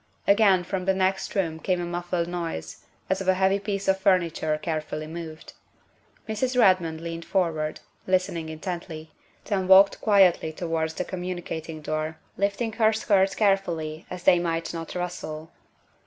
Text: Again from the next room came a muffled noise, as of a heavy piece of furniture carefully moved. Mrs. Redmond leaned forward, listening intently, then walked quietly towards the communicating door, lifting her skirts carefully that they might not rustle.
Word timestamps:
Again 0.25 0.63
from 0.63 0.85
the 0.85 0.95
next 0.95 1.35
room 1.35 1.59
came 1.59 1.79
a 1.79 1.85
muffled 1.85 2.27
noise, 2.27 2.83
as 3.07 3.21
of 3.21 3.27
a 3.27 3.35
heavy 3.35 3.59
piece 3.59 3.87
of 3.87 3.99
furniture 3.99 4.57
carefully 4.57 5.05
moved. 5.05 5.53
Mrs. 6.27 6.59
Redmond 6.59 7.01
leaned 7.01 7.23
forward, 7.23 7.81
listening 8.07 8.49
intently, 8.49 9.11
then 9.45 9.67
walked 9.67 10.01
quietly 10.01 10.51
towards 10.53 10.95
the 10.95 11.05
communicating 11.05 11.81
door, 11.83 12.17
lifting 12.35 12.71
her 12.73 12.91
skirts 12.93 13.35
carefully 13.35 14.07
that 14.09 14.25
they 14.25 14.39
might 14.39 14.73
not 14.73 14.95
rustle. 14.95 15.51